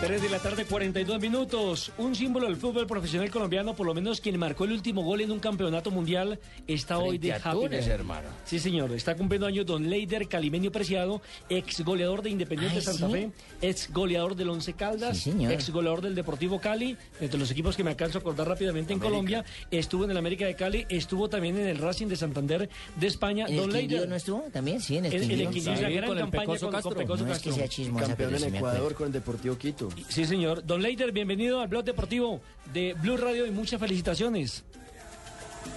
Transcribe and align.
Tres 0.00 0.22
de 0.22 0.28
la 0.30 0.38
tarde, 0.38 0.64
42 0.64 1.20
minutos. 1.20 1.90
Un 1.98 2.14
símbolo 2.14 2.46
del 2.46 2.56
fútbol 2.56 2.86
profesional 2.86 3.28
colombiano, 3.32 3.74
por 3.74 3.84
lo 3.84 3.94
menos 3.94 4.20
quien 4.20 4.38
marcó 4.38 4.64
el 4.64 4.70
último 4.72 5.02
gol 5.02 5.22
en 5.22 5.32
un 5.32 5.40
campeonato 5.40 5.90
mundial, 5.90 6.38
está 6.68 6.98
hoy 6.98 7.18
de 7.18 7.32
a 7.32 7.40
Túnez, 7.50 7.84
hermano. 7.88 8.28
Sí, 8.44 8.60
señor. 8.60 8.92
Está 8.92 9.16
cumpliendo 9.16 9.48
años 9.48 9.66
don 9.66 9.90
Leider 9.90 10.28
Calimenio 10.28 10.70
Preciado, 10.70 11.20
ex 11.50 11.80
goleador 11.84 12.22
de 12.22 12.30
Independiente 12.30 12.76
Ay, 12.76 12.82
Santa 12.82 13.06
¿sí? 13.08 13.12
Fe, 13.12 13.30
ex 13.60 13.92
goleador 13.92 14.36
del 14.36 14.50
Once 14.50 14.72
Caldas, 14.74 15.18
Sí, 15.18 15.32
señor. 15.32 15.50
ex 15.52 15.68
goleador 15.70 16.00
del 16.00 16.14
Deportivo 16.14 16.60
Cali, 16.60 16.96
entre 17.20 17.40
los 17.40 17.50
equipos 17.50 17.76
que 17.76 17.82
me 17.82 17.90
alcanzo 17.90 18.18
a 18.18 18.20
acordar 18.20 18.46
rápidamente 18.46 18.92
en 18.92 19.00
Colombia. 19.00 19.44
Estuvo 19.72 20.04
en 20.04 20.12
el 20.12 20.16
América 20.16 20.46
de 20.46 20.54
Cali, 20.54 20.86
estuvo 20.88 21.28
también 21.28 21.58
en 21.58 21.66
el 21.66 21.78
Racing 21.78 22.06
de 22.06 22.14
Santander 22.16 22.68
de 22.94 23.06
España. 23.08 23.46
¿En 23.48 23.54
el 23.54 23.60
don 23.62 23.70
Quindío 23.72 23.88
Leider. 23.96 24.08
no 24.08 24.14
estuvo? 24.14 24.42
También, 24.52 24.80
sí, 24.80 24.96
en 24.96 25.06
el 25.06 25.12
El, 25.12 25.22
el 25.40 25.48
Quindío. 25.50 25.72
Gran 25.90 26.06
con 26.06 26.18
el 26.18 26.22
campaña 26.24 26.42
Pecoso 26.44 26.66
con, 26.66 26.70
con 26.70 26.72
Castro. 26.82 26.94
Pecoso 26.94 27.26
No 27.26 27.32
es 27.32 27.38
que 27.40 27.48
Castro. 27.50 27.54
sea 27.54 27.68
chismosa, 27.68 28.06
Campeón 28.06 28.34
en 28.36 28.54
Ecuador 28.54 28.94
con 28.94 29.06
el 29.08 29.12
Deportivo 29.12 29.58
Quito. 29.58 29.87
Sí, 30.08 30.24
señor. 30.24 30.64
Don 30.64 30.82
Leider, 30.82 31.12
bienvenido 31.12 31.60
al 31.60 31.68
blog 31.68 31.84
deportivo 31.84 32.40
de 32.72 32.94
Blue 32.94 33.16
Radio 33.16 33.46
y 33.46 33.50
muchas 33.50 33.80
felicitaciones. 33.80 34.64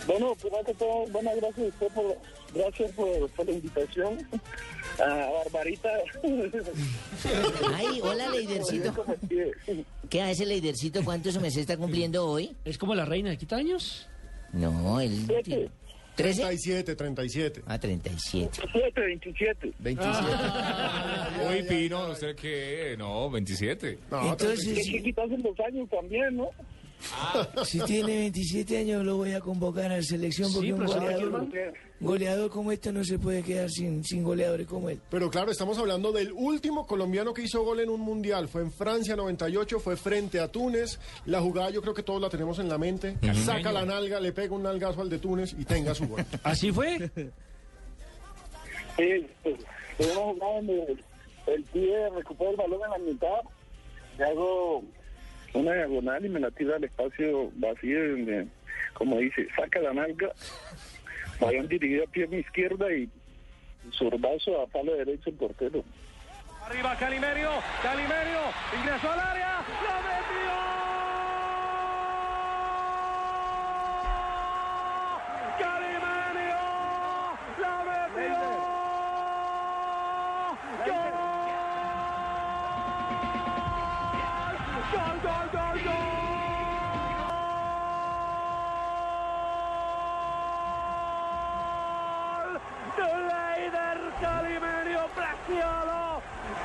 Bueno, 0.08 0.36
primero 0.36 0.64
que 0.64 0.74
todo, 0.74 1.06
buenas 1.08 1.36
gracias 1.36 1.66
a 1.66 1.70
usted 1.70 1.88
por, 1.90 2.18
gracias 2.54 2.92
por, 2.92 3.30
por 3.32 3.46
la 3.46 3.52
invitación. 3.52 4.28
A 5.00 5.30
Barbarita. 5.44 5.90
Ay, 7.76 8.02
hola, 8.02 8.30
Leidercito. 8.30 8.94
¿Qué 10.10 10.22
hace 10.22 10.46
Leidercito? 10.46 11.04
¿Cuántos 11.04 11.40
meses 11.40 11.62
está 11.62 11.78
cumpliendo 11.78 12.28
hoy? 12.28 12.56
¿Es 12.66 12.78
como 12.78 12.96
la 12.96 13.06
reina 13.06 13.30
de 13.30 13.38
quita 13.38 13.56
años? 13.56 14.08
No, 14.54 15.00
el... 15.00 15.26
Siete. 15.26 15.70
¿13? 16.22 16.36
37, 16.36 16.96
37. 16.96 17.62
Ah, 17.68 17.80
37. 17.80 18.62
27, 18.74 19.02
27. 19.02 19.74
27. 19.80 20.28
Uy, 21.50 21.64
Pino, 21.64 22.08
¿no 22.08 22.16
sé 22.16 22.36
qué? 22.36 22.96
No, 22.98 23.30
27. 23.30 23.98
No, 24.10 24.32
Entonces, 24.32 24.90
que 24.90 25.04
quitarse 25.04 25.38
los 25.38 25.60
años 25.60 25.90
también, 25.90 26.38
¿no? 26.38 26.50
Si 27.66 27.80
tiene 27.82 28.18
27 28.18 28.78
años 28.78 29.06
lo 29.06 29.18
voy 29.18 29.34
a 29.34 29.40
convocar 29.40 29.92
a 29.92 29.98
la 29.98 30.04
selección 30.04 30.52
porque 30.54 30.68
Sí, 30.68 30.74
un 30.74 30.86
goleador, 30.86 31.48
goleador 32.00 32.50
como 32.50 32.72
este 32.72 32.92
no 32.92 33.04
se 33.04 33.20
puede 33.20 33.44
quedar 33.44 33.70
sin, 33.70 34.04
sin 34.04 34.24
goleadores 34.24 34.68
como 34.68 34.90
él. 34.90 35.00
Pero 35.10 35.30
claro, 35.30 35.52
estamos 35.52 35.78
hablando 35.78 36.12
del 36.12 36.32
último 36.32 36.86
colombiano 36.86 37.34
que 37.34 37.44
hizo 37.44 37.64
gol 37.64 37.80
en 37.80 37.90
un 37.90 38.02
mundial. 38.02 38.48
Fue 38.48 38.62
en 38.62 38.72
Francia 38.72 39.16
98, 39.16 39.80
fue 39.80 39.98
frente 39.98 40.40
a 40.40 40.48
Túnez. 40.48 41.00
La 41.26 41.42
jugada 41.42 41.70
yo 41.70 41.82
creo 41.82 41.94
que 41.94 42.04
todos 42.04 42.22
la 42.22 42.30
tenemos 42.30 42.60
en 42.60 42.70
la 42.70 42.78
mente. 42.78 43.18
Saca 43.46 43.72
la 43.72 43.86
nalga, 43.86 44.20
le 44.20 44.32
pega 44.32 44.56
un 44.56 44.64
nalgazo 44.64 45.02
al 45.02 45.10
de 45.10 45.20
Túnez 45.20 45.56
y 45.58 45.66
tenga 45.66 45.94
su 45.94 46.08
gol. 46.08 46.26
¿Así 46.44 46.72
fue? 46.72 47.10
Sí, 48.98 49.28
pues, 49.44 49.56
en 50.00 50.10
una 50.12 50.34
jugada 50.34 50.56
donde 50.56 50.98
el 51.48 51.64
pie 51.64 52.10
recupera 52.10 52.52
el 52.52 52.58
balón 52.58 52.82
en 52.84 52.90
la 52.90 53.12
mitad, 53.12 53.40
le 54.18 54.26
hago 54.26 54.84
una 55.54 55.74
diagonal 55.74 56.26
y 56.26 56.30
me 56.30 56.40
la 56.40 56.52
tira 56.52 56.76
al 56.76 56.84
espacio 56.84 57.52
vacío 57.56 58.12
donde, 58.12 58.48
como 58.94 59.18
dice, 59.18 59.48
saca 59.56 59.80
la 59.80 59.94
nalga, 59.94 60.32
balón 61.40 61.68
dirigido 61.68 62.04
a 62.04 62.08
pierna 62.08 62.38
izquierda 62.38 62.92
y 62.94 63.10
zurdazo 63.92 64.62
a 64.62 64.68
palo 64.68 64.96
derecho 64.96 65.30
el 65.30 65.36
portero. 65.36 65.84
Arriba 66.66 66.96
Calimerio, 66.98 67.50
Calimerio, 67.82 68.40
ingresó 68.80 69.12
al 69.12 69.20
área, 69.20 69.60
lo 69.60 70.21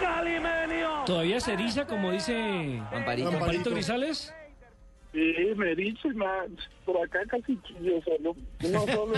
Calimenio. 0.01 1.05
¿Todavía 1.05 1.41
se 1.41 1.53
eriza, 1.53 1.87
como 1.87 2.11
dice 2.13 2.81
Amparito. 2.93 3.29
Amparito 3.29 3.71
Grisales? 3.71 4.33
Sí, 5.17 5.55
me 5.57 5.75
dice, 5.75 6.09
más 6.13 6.47
por 6.85 7.03
acá 7.03 7.21
casi 7.27 7.59
chillo 7.63 8.03
solo. 8.03 8.37
Uno 8.63 8.87
solo 8.87 9.15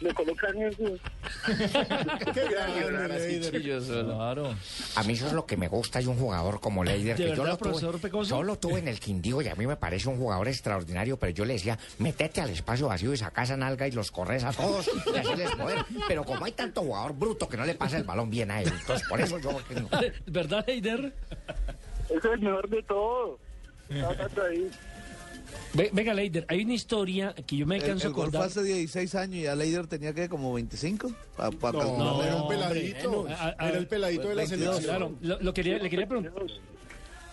le 0.00 0.12
colocan 0.12 0.62
eso. 0.62 0.82
Qué 2.34 2.48
grande. 2.48 4.04
Claro. 4.04 4.54
A 4.96 5.02
mí 5.04 5.12
eso 5.12 5.28
es 5.28 5.32
lo 5.32 5.46
que 5.46 5.56
me 5.56 5.68
gusta 5.68 6.00
de 6.00 6.08
un 6.08 6.16
jugador 6.16 6.58
como 6.58 6.82
Leider, 6.82 7.16
¿De 7.16 7.26
que 7.26 7.36
yo 7.36 7.44
lo 7.44 7.56
tuve, 7.56 8.24
yo 8.24 8.42
lo 8.42 8.58
tuve 8.58 8.80
en 8.80 8.88
el 8.88 8.98
Quindío 8.98 9.40
y 9.40 9.46
a 9.46 9.54
mí 9.54 9.64
me 9.64 9.76
parece 9.76 10.08
un 10.08 10.16
jugador 10.16 10.48
extraordinario, 10.48 11.16
pero 11.16 11.30
yo 11.30 11.44
le 11.44 11.52
decía, 11.52 11.78
metete 12.00 12.40
al 12.40 12.50
espacio 12.50 12.88
vacío 12.88 13.12
y 13.14 13.16
saca 13.16 13.44
esa 13.44 13.56
nalga 13.56 13.86
y 13.86 13.92
los 13.92 14.10
corres 14.10 14.42
a 14.42 14.52
todos 14.52 14.90
y 15.14 15.18
así 15.18 15.36
les 15.36 15.54
poder. 15.54 15.84
Pero 16.08 16.24
como 16.24 16.46
hay 16.46 16.52
tanto 16.52 16.82
jugador 16.82 17.14
bruto 17.14 17.48
que 17.48 17.56
no 17.56 17.64
le 17.64 17.76
pasa 17.76 17.96
el 17.96 18.02
balón 18.02 18.28
bien 18.28 18.50
a 18.50 18.60
él, 18.60 18.72
entonces 18.76 19.06
por 19.08 19.20
eso 19.20 19.38
yo... 19.38 19.56
que 19.68 19.74
no. 19.76 19.88
¿Verdad, 20.26 20.64
Leider? 20.66 21.12
Eso 22.06 22.16
es 22.16 22.24
el 22.24 22.40
mejor 22.40 22.68
de 22.68 22.82
todo. 22.82 23.38
Ahí. 23.88 24.68
Ve- 25.74 25.90
Venga, 25.92 26.14
Leider, 26.14 26.44
hay 26.48 26.62
una 26.62 26.74
historia 26.74 27.34
que 27.46 27.56
yo 27.56 27.66
me 27.66 27.76
El, 27.76 27.82
alcanzo 27.82 28.06
a 28.06 28.08
el 28.08 28.14
gol 28.14 28.30
fue 28.30 28.38
acordar. 28.38 28.48
hace 28.48 28.62
16 28.62 29.14
años 29.14 29.36
y 29.36 29.46
a 29.46 29.54
Leider 29.54 29.86
tenía 29.86 30.12
que 30.14 30.28
como 30.28 30.52
25 30.54 31.12
para 31.36 31.50
calcular. 31.50 31.86
No, 31.86 32.22
era 32.22 32.36
un 32.36 32.42
hombre, 32.42 32.56
peladito. 32.56 33.26
a- 33.28 33.54
a- 33.58 33.68
Era 33.68 33.78
el 33.78 33.86
peladito 33.86 34.28
de 34.28 34.34
la 34.34 34.42
22, 34.42 34.76
selección. 34.76 34.84
Claro, 34.84 35.14
lo, 35.20 35.40
lo 35.40 35.54
quería, 35.54 35.78
le 35.78 35.90
quería 35.90 36.06
preguntar. 36.06 36.32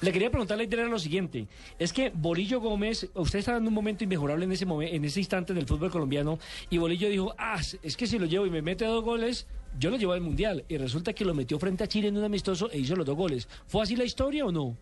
Le 0.01 0.11
quería 0.11 0.29
preguntar, 0.29 0.57
Leider, 0.57 0.79
era 0.79 0.89
lo 0.89 0.99
siguiente. 0.99 1.47
Es 1.79 1.93
que 1.93 2.11
Bolillo 2.13 2.59
Gómez, 2.59 3.09
usted 3.13 3.39
está 3.39 3.53
dando 3.53 3.69
un 3.69 3.73
momento 3.73 4.03
inmejorable 4.03 4.43
en 4.43 4.51
ese 4.51 4.67
momen- 4.67 4.93
en 4.93 5.05
ese 5.05 5.19
instante 5.21 5.53
del 5.53 5.65
fútbol 5.65 5.89
colombiano, 5.89 6.37
y 6.69 6.77
Bolillo 6.77 7.07
dijo, 7.09 7.33
ah, 7.37 7.59
es 7.81 7.95
que 7.97 8.05
si 8.05 8.19
lo 8.19 8.25
llevo 8.25 8.45
y 8.45 8.49
me 8.49 8.61
mete 8.61 8.83
dos 8.85 9.03
goles, 9.03 9.47
yo 9.79 9.89
lo 9.89 9.97
llevo 9.97 10.11
al 10.11 10.21
Mundial. 10.21 10.65
Y 10.67 10.77
resulta 10.77 11.13
que 11.13 11.23
lo 11.23 11.33
metió 11.33 11.57
frente 11.57 11.85
a 11.85 11.87
Chile 11.87 12.09
en 12.09 12.17
un 12.17 12.23
amistoso 12.25 12.69
e 12.71 12.77
hizo 12.79 12.95
los 12.97 13.05
dos 13.05 13.15
goles. 13.15 13.47
¿Fue 13.67 13.81
así 13.83 13.95
la 13.95 14.03
historia 14.03 14.45
o 14.45 14.51
no? 14.51 14.75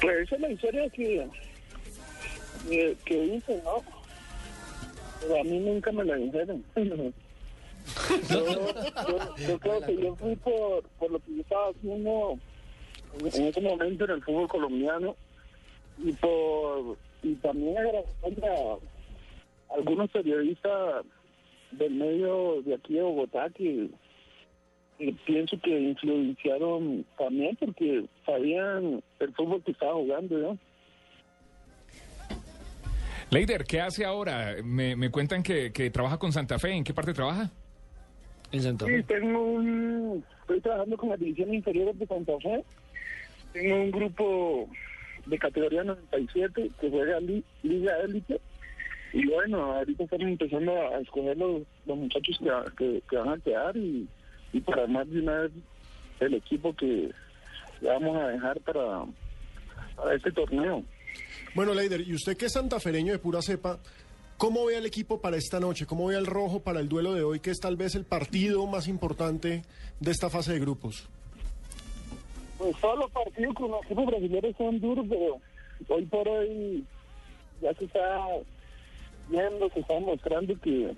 Pues 0.00 0.16
esa 0.26 0.34
es 0.36 0.40
la 0.42 0.50
historia 0.50 0.90
que, 0.90 1.28
que, 2.66 3.24
hice, 3.24 3.62
¿no? 3.64 3.82
Pero 5.20 5.40
a 5.40 5.44
mí 5.44 5.58
nunca 5.58 5.92
me 5.92 6.04
la 6.04 6.16
dijeron. 6.16 6.64
yo, 8.30 8.44
yo, 9.48 9.58
creo 9.58 9.80
que 9.80 9.96
yo 9.96 10.14
fui 10.16 10.36
por, 10.36 10.82
por 10.98 11.10
lo 11.10 11.18
que 11.20 11.34
yo 11.36 11.40
estaba 11.42 11.70
haciendo 11.70 12.38
en 13.20 13.46
ese 13.46 13.60
momento 13.60 14.04
en 14.04 14.10
el 14.10 14.22
fútbol 14.22 14.48
colombiano 14.48 15.16
y 15.98 16.12
por 16.12 16.96
y 17.22 17.34
también 17.36 17.76
agradecerle 17.76 18.46
a 18.46 19.74
algunos 19.74 20.10
periodistas 20.10 21.04
del 21.72 21.94
medio 21.94 22.62
de 22.62 22.74
aquí 22.74 22.94
de 22.94 23.02
Bogotá 23.02 23.50
que, 23.50 23.88
que 24.98 25.14
pienso 25.26 25.58
que 25.60 25.80
influenciaron 25.80 27.04
también 27.18 27.56
porque 27.56 28.04
sabían 28.24 29.02
el 29.18 29.34
fútbol 29.34 29.62
que 29.62 29.72
estaba 29.72 29.94
jugando 29.94 30.38
yo. 30.38 30.56
Leider, 33.30 33.64
¿qué 33.64 33.80
hace 33.80 34.04
ahora? 34.04 34.56
Me, 34.64 34.96
me 34.96 35.10
cuentan 35.10 35.42
que, 35.42 35.70
que 35.72 35.90
trabaja 35.90 36.18
con 36.18 36.32
Santa 36.32 36.58
Fe. 36.58 36.70
¿En 36.72 36.84
qué 36.84 36.94
parte 36.94 37.12
trabaja? 37.12 37.50
En 38.52 38.62
Santa 38.62 38.86
Sí, 38.86 39.02
tengo 39.02 39.42
un, 39.42 40.24
estoy 40.40 40.60
trabajando 40.60 40.96
con 40.96 41.10
las 41.10 41.20
divisiones 41.20 41.56
inferiores 41.56 41.98
de 41.98 42.06
Santa 42.06 42.32
Fe. 42.42 42.64
Tengo 43.52 43.76
un 43.76 43.90
grupo 43.90 44.68
de 45.26 45.38
categoría 45.38 45.84
97 45.84 46.70
que 46.80 46.90
juega 46.90 47.20
li- 47.20 47.44
Liga 47.62 47.92
Élite. 48.04 48.40
Y 49.12 49.26
bueno, 49.26 49.74
ahorita 49.76 50.04
estamos 50.04 50.26
empezando 50.26 50.72
a 50.72 50.98
escoger 51.00 51.36
los, 51.36 51.62
los 51.84 51.98
muchachos 51.98 52.38
que, 52.38 52.50
que- 52.76 53.02
que 53.10 53.16
van 53.16 53.28
a 53.28 53.38
quedar 53.38 53.76
y, 53.76 54.08
y 54.54 54.60
para 54.60 54.86
más 54.86 55.08
de 55.10 55.20
una 55.20 55.40
vez 55.40 55.52
el 56.20 56.34
equipo 56.34 56.74
que 56.74 57.10
vamos 57.82 58.16
a 58.16 58.28
dejar 58.28 58.58
para, 58.60 59.04
para 59.96 60.14
este 60.14 60.32
torneo. 60.32 60.82
Bueno, 61.58 61.74
Leider, 61.74 62.02
y 62.02 62.14
usted 62.14 62.36
que 62.36 62.46
es 62.46 62.52
santafereño 62.52 63.10
de 63.10 63.18
pura 63.18 63.42
cepa, 63.42 63.80
¿cómo 64.36 64.66
ve 64.66 64.76
al 64.76 64.86
equipo 64.86 65.20
para 65.20 65.36
esta 65.36 65.58
noche? 65.58 65.86
¿Cómo 65.86 66.06
ve 66.06 66.14
al 66.14 66.24
rojo 66.24 66.60
para 66.60 66.78
el 66.78 66.88
duelo 66.88 67.14
de 67.14 67.24
hoy, 67.24 67.40
que 67.40 67.50
es 67.50 67.58
tal 67.58 67.74
vez 67.74 67.96
el 67.96 68.04
partido 68.04 68.64
más 68.68 68.86
importante 68.86 69.62
de 69.98 70.10
esta 70.12 70.30
fase 70.30 70.52
de 70.52 70.60
grupos? 70.60 71.08
Pues 72.58 72.76
todos 72.80 73.00
los 73.00 73.10
partidos 73.10 73.56
con 73.56 73.72
los 73.72 73.84
equipos 73.86 74.06
brasileños 74.06 74.56
son 74.56 74.78
duros, 74.78 75.04
pero 75.08 75.40
hoy 75.88 76.06
por 76.06 76.28
hoy 76.28 76.84
ya 77.60 77.74
se 77.74 77.86
está 77.86 78.24
viendo, 79.28 79.68
se 79.70 79.80
está 79.80 79.98
mostrando 79.98 80.54
que 80.60 80.94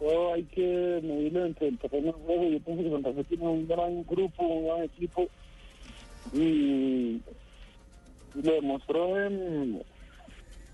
todo 0.00 0.34
hay 0.34 0.42
que 0.46 1.00
medirlo 1.00 1.46
entre 1.46 1.68
el 1.68 1.78
terreno 1.78 2.06
de 2.06 2.24
juego. 2.24 2.42
Yo 2.42 2.58
pienso 2.58 2.82
que 2.82 2.90
Santa 2.90 3.12
Fe 3.12 3.22
tiene 3.22 3.46
un 3.46 3.68
gran 3.68 4.02
grupo, 4.02 4.42
un 4.42 4.66
gran 4.66 4.82
equipo 4.82 5.28
y 6.34 7.20
lo 8.34 8.52
demostró 8.52 9.20
en, 9.20 9.82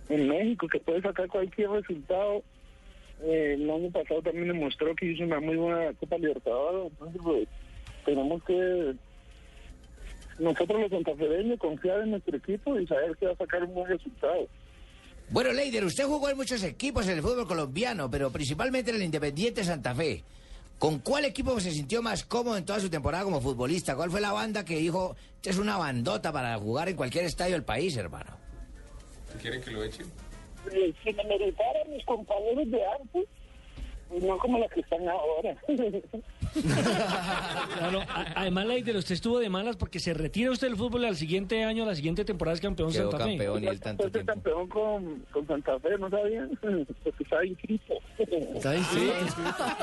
en 0.09 0.29
México 0.29 0.69
que 0.69 0.81
puede 0.81 1.03
sacar 1.03 1.29
cualquier 1.29 1.71
resultado. 1.71 2.43
Eh, 3.23 3.55
el 3.55 3.71
año 3.71 3.91
pasado 3.91 4.23
también 4.23 4.49
demostró 4.49 4.95
que 4.95 5.07
hizo 5.07 5.25
una 5.25 5.41
muy 5.41 5.57
buena 5.57 5.93
Copa 5.95 6.19
Libertadores. 6.19 6.93
Entonces, 6.93 7.21
pues, 7.23 7.49
tenemos 8.05 8.43
que 8.45 8.95
nosotros 10.39 10.81
los 10.81 10.91
santafereños 10.91 11.59
confiar 11.59 12.03
en 12.03 12.11
nuestro 12.11 12.37
equipo 12.37 12.79
y 12.79 12.87
saber 12.87 13.17
que 13.17 13.27
va 13.27 13.33
a 13.33 13.37
sacar 13.37 13.65
un 13.65 13.75
buen 13.75 13.89
resultado. 13.89 14.49
Bueno, 15.31 15.53
Leider, 15.53 15.85
usted 15.85 16.05
jugó 16.05 16.29
en 16.29 16.37
muchos 16.37 16.63
equipos 16.63 17.09
en 17.09 17.15
el 17.15 17.23
fútbol 17.23 17.49
colombiano, 17.49 18.09
pero 18.11 18.31
principalmente 18.31 18.91
en 18.91 18.97
el 18.97 19.03
Independiente 19.03 19.65
Santa 19.65 19.95
Fe. 19.95 20.23
¿Con 20.79 20.99
cuál 20.99 21.25
equipo 21.25 21.59
se 21.59 21.71
sintió 21.71 22.03
más 22.03 22.25
cómodo 22.25 22.57
en 22.59 22.65
toda 22.67 22.81
su 22.81 22.91
temporada 22.91 23.25
como 23.25 23.41
futbolista? 23.41 23.97
¿Cuál 23.97 24.11
fue 24.11 24.21
la 24.21 24.33
banda 24.33 24.65
que 24.65 24.77
dijo, 24.77 25.17
"Esta 25.37 25.51
es 25.51 25.59
una 25.59 25.79
bandota 25.79 26.33
para 26.33 26.59
jugar 26.59 26.89
en 26.91 26.97
cualquier 26.97 27.25
estadio 27.25 27.55
del 27.55 27.65
país, 27.65 27.97
hermano? 27.97 28.37
¿Quieren 29.41 29.63
que 29.63 29.71
lo 29.71 29.83
echen? 29.83 30.07
Eh, 30.73 30.93
si 31.03 31.13
me 31.15 31.25
meritaran 31.25 31.91
mis 31.91 32.05
compañeros 32.05 32.71
de 32.71 32.85
antes, 32.87 33.09
pues 33.13 33.27
no 34.11 34.39
como 34.39 34.59
los 34.59 34.71
que 34.71 34.81
están 34.81 35.01
ahora. 35.09 35.57
Claro, 37.77 38.01
además, 38.35 38.67
Leider, 38.67 38.97
usted 38.97 39.15
estuvo 39.15 39.39
de 39.39 39.49
malas 39.51 39.77
porque 39.77 40.01
se 40.01 40.15
retira 40.15 40.51
usted 40.51 40.69
del 40.69 40.77
fútbol 40.77 41.05
al 41.05 41.17
siguiente 41.17 41.63
año, 41.65 41.85
la 41.85 41.95
siguiente 41.95 42.25
temporada 42.25 42.55
es 42.55 42.61
campeón 42.61 42.91
Quedó 42.93 43.11
Santa 43.11 43.25
Fe. 43.27 43.31
campeón 43.37 43.63
y 43.65 43.67
él 43.67 43.81
tanto 43.81 44.11
tiempo. 44.11 44.33
campeón 44.33 44.69
con, 44.69 45.21
con 45.33 45.47
Santa 45.47 45.79
Fe, 45.81 45.99
¿no 45.99 46.09
sabían? 46.09 46.51
Porque 47.05 47.23
estaba 47.23 47.45
inscrito. 47.45 47.95
Está 48.19 48.75
inscrito. 48.77 49.13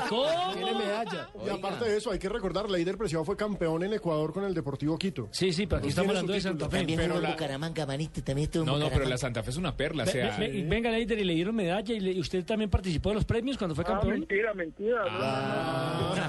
¿Cómo? 0.09 0.25
Tiene 0.53 0.73
medalla. 0.73 1.29
Y 1.45 1.49
aparte 1.49 1.85
de 1.85 1.97
eso, 1.97 2.11
hay 2.11 2.19
que 2.19 2.29
recordar, 2.29 2.69
Leider 2.69 2.97
Preciado 2.97 3.23
fue 3.23 3.37
campeón 3.37 3.83
en 3.83 3.93
Ecuador 3.93 4.33
con 4.33 4.43
el 4.45 4.53
Deportivo 4.53 4.97
Quito. 4.97 5.27
Sí, 5.31 5.53
sí, 5.53 5.67
pero 5.67 5.79
aquí 5.79 5.89
estamos 5.89 6.09
hablando 6.09 6.33
de 6.33 6.41
Santa. 6.41 6.69
Fe. 6.69 6.77
También 6.79 6.99
Pero 6.99 7.15
en 7.17 7.23
la- 7.23 7.29
Bucaramanga, 7.31 7.85
manito, 7.85 8.23
también 8.23 8.45
estuvo 8.45 8.63
en 8.63 8.67
No, 8.71 8.77
no, 8.79 8.89
pero 8.89 9.05
la 9.05 9.17
Santa 9.17 9.43
Fe 9.43 9.51
es 9.51 9.57
una 9.57 9.75
perla. 9.77 10.03
O 10.03 10.07
sea, 10.07 10.37
venga, 10.39 10.89
Leider, 10.89 11.19
y 11.19 11.23
le 11.23 11.33
dieron 11.35 11.55
medalla 11.55 11.93
y, 11.93 11.99
le- 11.99 12.11
y 12.13 12.19
usted 12.19 12.43
también 12.45 12.69
participó 12.69 13.09
de 13.09 13.15
los 13.15 13.25
premios 13.25 13.57
cuando 13.57 13.75
fue 13.75 13.83
Ah, 13.83 13.91
campeón. 13.93 14.12
Mentira, 14.19 14.54
mentira. 14.54 15.04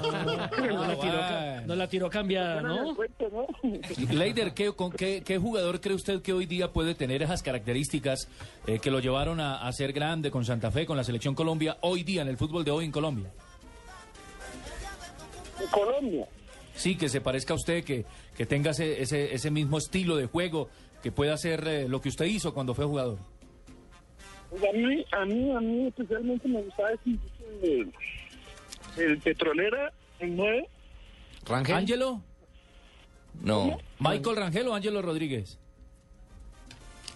no, 0.01 0.87
la 0.87 0.99
tiró, 0.99 1.67
no 1.67 1.75
la 1.75 1.87
tiró 1.87 2.09
cambiada, 2.09 2.61
No. 2.61 2.95
Leider, 4.11 4.53
¿qué, 4.53 4.71
con 4.73 4.91
qué, 4.91 5.23
qué 5.25 5.37
jugador 5.37 5.81
cree 5.81 5.95
usted 5.95 6.21
que 6.21 6.33
hoy 6.33 6.45
día 6.45 6.71
puede 6.71 6.95
tener 6.95 7.23
esas 7.23 7.41
características 7.43 8.27
eh, 8.67 8.79
que 8.79 8.91
lo 8.91 8.99
llevaron 8.99 9.39
a, 9.39 9.65
a 9.67 9.71
ser 9.71 9.93
grande 9.93 10.31
con 10.31 10.45
Santa 10.45 10.71
Fe, 10.71 10.85
con 10.85 10.97
la 10.97 11.03
selección 11.03 11.35
Colombia, 11.35 11.77
hoy 11.81 12.03
día 12.03 12.21
en 12.21 12.27
el 12.27 12.37
fútbol 12.37 12.63
de 12.63 12.71
hoy 12.71 12.85
en 12.85 12.91
Colombia? 12.91 13.31
Colombia. 15.71 16.27
Sí, 16.75 16.95
que 16.95 17.07
se 17.07 17.21
parezca 17.21 17.53
a 17.53 17.57
usted, 17.57 17.83
que, 17.83 18.05
que 18.35 18.45
tenga 18.45 18.71
ese, 18.71 19.01
ese, 19.01 19.33
ese 19.33 19.49
mismo 19.49 19.77
estilo 19.77 20.17
de 20.17 20.25
juego, 20.25 20.69
que 21.01 21.11
pueda 21.11 21.33
hacer 21.33 21.65
eh, 21.67 21.87
lo 21.87 22.01
que 22.01 22.09
usted 22.09 22.25
hizo 22.25 22.53
cuando 22.53 22.73
fue 22.73 22.85
jugador. 22.85 23.17
Pues 24.49 24.63
a 24.63 24.73
mí, 24.73 25.05
a 25.11 25.25
mí, 25.25 25.51
a 25.51 25.59
mí 25.59 25.87
especialmente 25.87 26.47
me 26.47 26.61
gustaba 26.61 26.91
ese 26.91 27.09
el, 27.63 27.93
el 28.97 29.17
petrolera, 29.19 29.91
el 30.19 30.35
9. 30.35 30.67
¿Rangel? 31.47 31.75
¿Ángelo? 31.75 32.21
No. 33.41 33.77
¿Michael 33.99 34.35
Rangel 34.35 34.67
o 34.67 34.73
Ángelo 34.75 35.01
Rodríguez? 35.01 35.59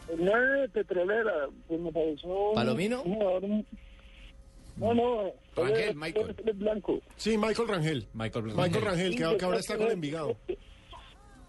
El 0.10 0.26
9 0.26 0.70
petrolera, 0.70 1.50
pues 1.68 1.80
me 1.80 1.92
pareció... 1.92 2.54
¿Palomino? 2.54 3.04
un 3.04 3.66
No, 4.78 4.94
no. 4.94 5.32
Rangel, 5.56 5.96
Michael. 5.96 6.36
blanco. 6.56 7.00
Sí, 7.16 7.38
Michael 7.38 7.68
Rangel. 7.68 8.08
Michael 8.14 8.46
Michael 8.46 8.86
Rangel, 8.86 9.16
que, 9.16 9.38
que 9.38 9.46
ahora 9.46 9.60
está 9.60 9.78
con 9.78 9.92
Envigado. 9.92 10.38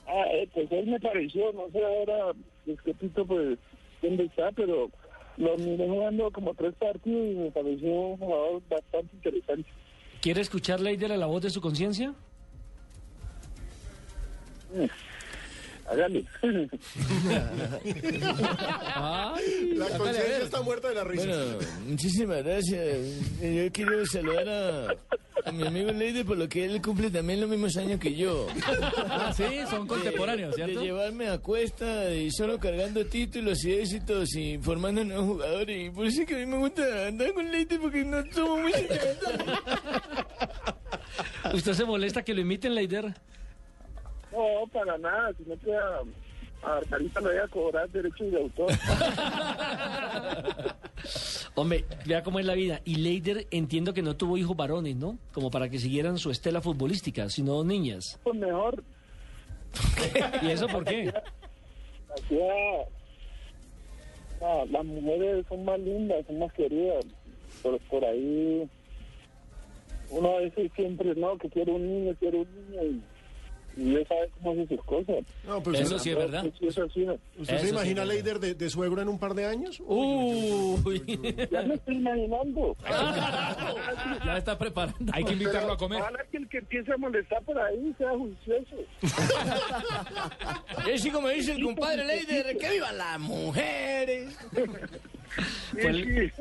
Ah, 0.06 0.24
eh, 0.32 0.48
pues 0.52 0.70
él 0.72 0.86
me 0.86 0.98
pareció, 0.98 1.52
no 1.52 1.70
sé 1.70 1.84
ahora, 1.84 2.32
es 2.66 2.80
que 2.82 2.92
Pito, 2.94 3.24
pues, 3.24 3.58
dónde 4.02 4.24
está, 4.24 4.50
pero 4.52 4.90
lo 5.40 5.56
miré 5.56 5.88
jugando 5.88 6.30
como 6.30 6.54
tres 6.54 6.74
partidos 6.74 7.26
y 7.26 7.34
me 7.34 7.50
pareció 7.50 7.90
un 7.90 8.18
jugador 8.18 8.62
bastante 8.68 9.16
interesante. 9.16 9.68
¿Quiere 10.20 10.42
escuchar, 10.42 10.80
Leider, 10.80 11.12
a 11.12 11.16
la 11.16 11.26
voz 11.26 11.42
de 11.42 11.50
su 11.50 11.60
conciencia? 11.62 12.14
Hágale. 15.88 16.24
La 19.74 19.88
conciencia 19.98 20.38
está 20.42 20.62
muerta 20.62 20.88
de 20.90 20.94
la 20.94 21.04
risa. 21.04 21.26
Bueno, 21.26 21.58
muchísimas 21.88 22.44
gracias. 22.44 23.40
Yo 23.40 23.72
quiero 23.72 24.06
saludar 24.06 24.48
a 24.48 24.94
mi 25.52 25.66
amigo 25.66 25.92
Leider 25.92 26.24
por 26.24 26.38
lo 26.38 26.48
que 26.48 26.64
él 26.64 26.80
cumple 26.82 27.10
también 27.10 27.40
los 27.40 27.50
mismos 27.50 27.76
años 27.76 28.00
que 28.00 28.14
yo. 28.14 28.46
Ah, 29.08 29.32
sí, 29.34 29.44
son 29.68 29.86
contemporáneos, 29.86 30.54
De 30.56 30.64
¿cierto? 30.64 30.82
llevarme 30.82 31.28
a 31.28 31.38
cuesta 31.38 32.12
y 32.14 32.30
solo 32.30 32.58
cargando 32.58 33.04
títulos 33.06 33.64
y 33.64 33.72
éxitos 33.74 34.34
y 34.36 34.58
formando 34.58 35.04
nuevos 35.04 35.26
jugadores. 35.26 35.86
Y 35.86 35.90
por 35.90 36.06
eso 36.06 36.22
es 36.22 36.28
que 36.28 36.34
a 36.34 36.38
mí 36.38 36.46
me 36.46 36.58
gusta 36.58 36.82
andar 37.08 37.32
con 37.32 37.50
Leider 37.50 37.80
porque 37.80 38.04
no 38.04 38.22
somos 38.32 38.60
muy 38.60 38.72
sentimentales. 38.72 39.58
¿Usted 41.54 41.72
se 41.72 41.84
molesta 41.84 42.22
que 42.22 42.34
lo 42.34 42.40
imiten, 42.40 42.74
Leider? 42.74 43.06
No, 44.32 44.66
para 44.72 44.96
nada, 44.98 45.32
sino 45.36 45.58
que 45.58 45.74
a, 45.74 46.00
a 46.68 46.76
Arcarita 46.76 47.20
le 47.20 47.26
voy 47.28 47.38
a 47.38 47.48
cobrar 47.48 47.88
derechos 47.90 48.30
de 48.30 48.38
autor. 48.38 48.70
Hombre, 51.60 51.84
vea 52.06 52.22
cómo 52.22 52.38
es 52.38 52.46
la 52.46 52.54
vida. 52.54 52.80
Y 52.84 52.96
Leider 52.96 53.46
entiendo 53.50 53.92
que 53.92 54.02
no 54.02 54.16
tuvo 54.16 54.38
hijos 54.38 54.56
varones, 54.56 54.96
¿no? 54.96 55.18
Como 55.32 55.50
para 55.50 55.68
que 55.68 55.78
siguieran 55.78 56.18
su 56.18 56.30
estela 56.30 56.60
futbolística, 56.60 57.28
sino 57.28 57.62
niñas. 57.64 58.18
Pues 58.22 58.36
mejor, 58.36 58.82
¿Y 60.42 60.50
eso 60.50 60.66
por 60.68 60.84
qué? 60.84 61.12
No, 64.40 64.64
las 64.66 64.84
mujeres 64.84 65.46
son 65.48 65.64
más 65.64 65.78
lindas, 65.80 66.26
son 66.26 66.38
más 66.38 66.52
queridas. 66.52 67.04
Por, 67.62 67.78
por 67.80 68.04
ahí, 68.04 68.68
uno 70.10 70.36
a 70.36 70.40
veces 70.40 70.72
siempre, 70.74 71.14
no, 71.14 71.36
que 71.36 71.48
quiero 71.50 71.74
un 71.74 71.86
niño, 71.86 72.16
quiero 72.18 72.40
un 72.40 72.70
niño. 72.70 72.82
Y, 72.84 73.02
y 73.76 73.92
ya 73.94 74.04
sabe 74.06 74.30
cómo 74.42 74.52
hace 74.52 74.66
sus 74.76 74.84
cosas. 74.84 75.16
No, 75.46 75.62
pues 75.62 75.80
Eso 75.80 75.98
sí 75.98 76.10
es 76.10 76.16
verdad. 76.16 76.44
Sí, 76.58 76.66
eso 76.66 76.88
sí, 76.90 77.00
¿no? 77.04 77.14
¿Usted 77.38 77.54
Eso 77.54 77.58
se 77.58 77.66
sí 77.66 77.68
imagina 77.72 78.02
es 78.02 78.08
a 78.08 78.12
Leider 78.12 78.40
de, 78.40 78.54
de 78.54 78.70
suegro 78.70 79.00
en 79.02 79.08
un 79.08 79.18
par 79.18 79.34
de 79.34 79.46
años? 79.46 79.80
Uy, 79.86 81.02
Ya 81.50 81.62
me 81.62 81.74
estoy 81.74 81.96
imaginando. 81.96 82.76
ya 84.24 84.36
está 84.38 84.58
preparando. 84.58 85.12
hay 85.12 85.24
que 85.24 85.32
invitarlo 85.32 85.72
a 85.72 85.76
comer. 85.76 86.00
Ojalá 86.00 86.24
que 86.30 86.36
el 86.38 86.48
que 86.48 86.58
empiece 86.58 86.92
a 86.92 86.96
molestar 86.96 87.42
por 87.44 87.58
ahí 87.58 87.94
sea 87.98 88.10
juicioso. 88.10 88.76
Y 90.86 90.92
así 90.92 91.10
como 91.10 91.28
dice 91.28 91.52
el 91.52 91.62
compadre 91.62 92.04
Leider, 92.06 92.56
que 92.56 92.70
vivan 92.70 92.96
las 92.98 93.20
mujeres. 93.20 94.36
Pues, 95.72 96.32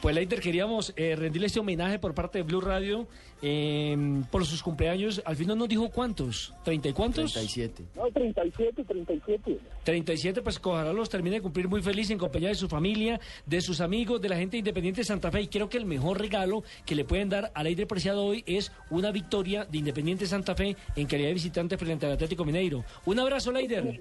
pues 0.00 0.14
Leider, 0.14 0.40
queríamos 0.40 0.92
eh, 0.96 1.16
rendirle 1.16 1.46
este 1.46 1.60
homenaje 1.60 1.98
por 1.98 2.14
parte 2.14 2.38
de 2.38 2.44
Blue 2.44 2.60
Radio 2.60 3.06
eh, 3.42 3.96
por 4.30 4.44
sus 4.44 4.62
cumpleaños. 4.62 5.22
Al 5.24 5.36
final 5.36 5.58
nos 5.58 5.68
dijo 5.68 5.88
cuántos, 5.90 6.54
¿treinta 6.64 6.88
y 6.88 6.92
cuántos? 6.92 7.32
37. 7.32 7.84
No, 7.94 8.06
37, 8.12 8.84
37. 8.84 9.58
37, 9.84 10.42
pues 10.42 10.60
ojalá 10.62 10.92
los 10.92 11.08
termine 11.08 11.36
de 11.36 11.42
cumplir 11.42 11.68
muy 11.68 11.82
feliz 11.82 12.10
en 12.10 12.18
compañía 12.18 12.48
de 12.48 12.54
su 12.54 12.68
familia, 12.68 13.20
de 13.44 13.60
sus 13.60 13.80
amigos, 13.80 14.20
de 14.20 14.28
la 14.28 14.36
gente 14.36 14.56
independiente 14.56 15.00
de 15.00 15.04
Santa 15.04 15.30
Fe. 15.30 15.42
Y 15.42 15.48
creo 15.48 15.68
que 15.68 15.78
el 15.78 15.86
mejor 15.86 16.20
regalo 16.20 16.64
que 16.84 16.94
le 16.94 17.04
pueden 17.04 17.28
dar 17.28 17.50
a 17.54 17.62
Leider 17.62 17.86
Preciado 17.86 18.24
hoy 18.24 18.42
es 18.46 18.72
una 18.90 19.10
victoria 19.12 19.64
de 19.64 19.78
Independiente 19.78 20.26
Santa 20.26 20.54
Fe 20.54 20.76
en 20.94 21.06
calidad 21.06 21.28
de 21.28 21.34
visitante 21.34 21.76
frente 21.76 22.06
al 22.06 22.12
Atlético 22.12 22.44
Mineiro. 22.44 22.84
Un 23.04 23.18
abrazo, 23.18 23.52
Leider. 23.52 24.00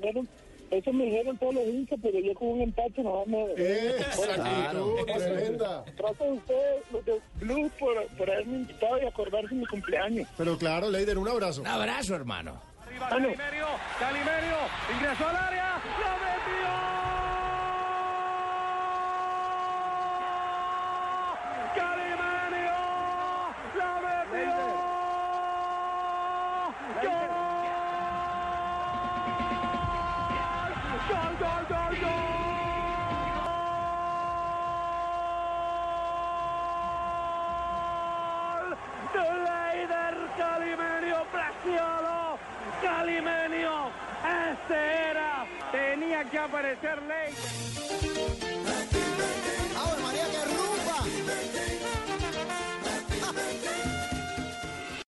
Eso 0.72 0.92
me 0.94 1.06
dijeron 1.06 1.38
todos 1.38 1.56
los 1.56 1.64
hinchas, 1.66 2.00
pero 2.02 2.20
yo 2.20 2.34
con 2.34 2.48
un 2.50 2.62
empate 2.62 3.04
no 3.04 3.24
me... 3.26 3.54
¡Esa 3.56 4.34
actitud 4.34 5.06
tremenda! 5.06 5.86
Trato 5.96 6.24
de 6.24 6.32
ustedes, 6.32 6.84
los 6.92 7.06
de 7.06 7.22
Blue, 7.40 7.72
por, 7.80 8.08
por 8.18 8.30
haberme 8.30 8.58
invitado 8.58 9.02
y 9.02 9.06
acordarse 9.06 9.50
de 9.50 9.56
mi 9.56 9.66
cumpleaños. 9.66 10.28
Pero 10.38 10.58
claro, 10.58 10.90
Leider, 10.90 11.18
un 11.18 11.28
abrazo. 11.28 11.62
Un 11.62 11.68
abrazo, 11.68 12.16
hermano. 12.16 12.62
Arriba 12.86 13.10
Calimerio, 13.10 13.68
Calimerio, 14.00 14.58
ingresó 14.96 15.28
al 15.28 15.36
área, 15.36 15.82
lo 16.20 16.25
aparecer 46.46 47.02
Leider. 47.02 48.45